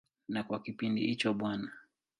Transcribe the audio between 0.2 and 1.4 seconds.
Na kwa kipindi hicho